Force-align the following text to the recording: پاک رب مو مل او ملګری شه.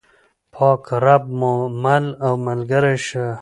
پاک 0.53 0.83
رب 1.05 1.23
مو 1.39 1.53
مل 1.83 2.05
او 2.25 2.33
ملګری 2.45 2.95
شه. 3.07 3.25